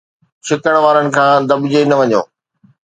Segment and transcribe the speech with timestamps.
[0.45, 2.21] ڇڪڻ وارن کان دٻجي نه وڃو